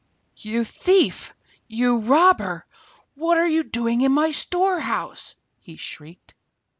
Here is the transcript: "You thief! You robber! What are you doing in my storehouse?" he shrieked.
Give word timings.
"You 0.37 0.63
thief! 0.63 1.31
You 1.67 1.97
robber! 1.99 2.65
What 3.13 3.37
are 3.37 3.45
you 3.45 3.61
doing 3.63 4.01
in 4.01 4.11
my 4.11 4.31
storehouse?" 4.31 5.35
he 5.59 5.77
shrieked. 5.77 6.33